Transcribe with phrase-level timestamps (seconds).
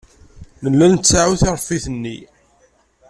[0.63, 2.17] Nella nettaɛu tiṛeffit-nni.